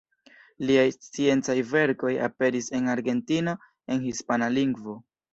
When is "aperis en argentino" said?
2.27-3.53